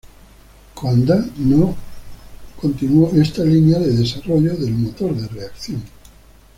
Coandă 0.73 1.29
no 1.37 1.75
continuó 2.61 3.11
esta 3.13 3.43
línea 3.43 3.77
de 3.79 3.91
desarrollo 3.97 4.55
del 4.55 4.73
motor 4.73 5.13
de 5.15 5.27
reacción. 5.27 5.83